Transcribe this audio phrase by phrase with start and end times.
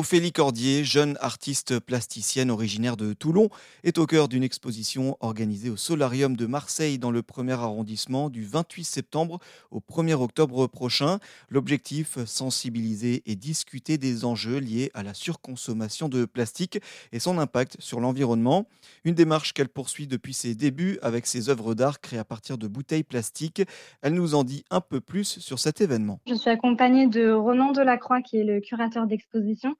[0.00, 3.50] Ophélie Cordier, jeune artiste plasticienne originaire de Toulon,
[3.84, 8.42] est au cœur d'une exposition organisée au Solarium de Marseille dans le premier arrondissement du
[8.42, 9.40] 28 septembre
[9.70, 11.18] au 1er octobre prochain.
[11.50, 16.78] L'objectif, sensibiliser et discuter des enjeux liés à la surconsommation de plastique
[17.12, 18.66] et son impact sur l'environnement.
[19.04, 22.68] Une démarche qu'elle poursuit depuis ses débuts avec ses œuvres d'art créées à partir de
[22.68, 23.60] bouteilles plastiques.
[24.00, 26.20] Elle nous en dit un peu plus sur cet événement.
[26.26, 29.76] Je suis accompagnée de Ronan Delacroix qui est le curateur d'exposition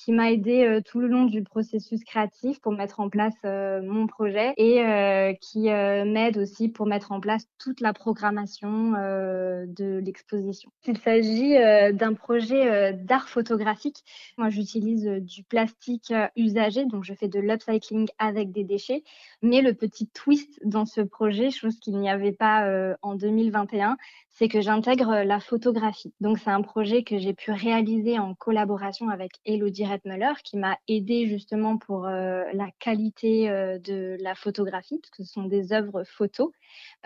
[0.00, 3.82] qui m'a aidé euh, tout le long du processus créatif pour mettre en place euh,
[3.82, 9.98] mon projet et euh, qui m'aide aussi pour mettre en place toute la programmation de
[9.98, 10.70] l'exposition.
[10.86, 11.54] Il s'agit
[11.92, 14.02] d'un projet d'art photographique.
[14.38, 19.02] Moi, j'utilise du plastique usagé, donc je fais de l'upcycling avec des déchets.
[19.42, 23.96] Mais le petit twist dans ce projet, chose qu'il n'y avait pas en 2021,
[24.30, 26.14] c'est que j'intègre la photographie.
[26.20, 30.78] Donc c'est un projet que j'ai pu réaliser en collaboration avec Elodie Redmuller qui m'a
[30.88, 35.72] aidé justement pour euh, la qualité euh, de la photographie parce que ce sont des
[35.72, 36.50] œuvres photos,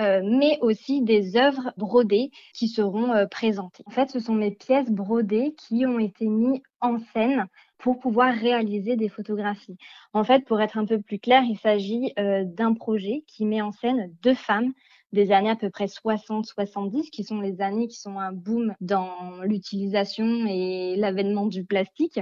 [0.00, 3.84] euh, mais aussi des œuvres brodées qui seront présentées.
[3.86, 7.46] En fait, ce sont mes pièces brodées qui ont été mises en scène
[7.78, 9.76] pour pouvoir réaliser des photographies.
[10.12, 13.72] En fait, pour être un peu plus clair, il s'agit d'un projet qui met en
[13.72, 14.72] scène deux femmes
[15.14, 19.40] des années à peu près 60-70, qui sont les années qui sont un boom dans
[19.42, 22.20] l'utilisation et l'avènement du plastique.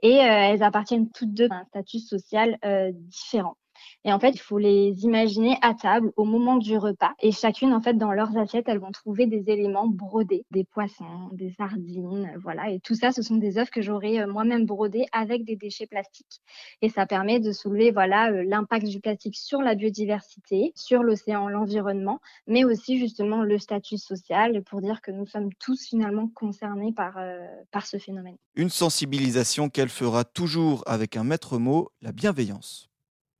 [0.00, 3.56] Et euh, elles appartiennent toutes deux à un statut social euh, différent.
[4.04, 7.12] Et en fait, il faut les imaginer à table au moment du repas.
[7.20, 11.28] Et chacune, en fait, dans leurs assiettes, elles vont trouver des éléments brodés, des poissons,
[11.32, 12.70] des sardines, voilà.
[12.70, 15.86] Et tout ça, ce sont des œuvres que j'aurais euh, moi-même brodées avec des déchets
[15.86, 16.40] plastiques.
[16.82, 21.48] Et ça permet de soulever, voilà, euh, l'impact du plastique sur la biodiversité, sur l'océan,
[21.48, 26.92] l'environnement, mais aussi justement le statut social pour dire que nous sommes tous finalement concernés
[26.92, 27.38] par, euh,
[27.70, 28.36] par ce phénomène.
[28.54, 32.87] Une sensibilisation qu'elle fera toujours avec un maître mot, la bienveillance.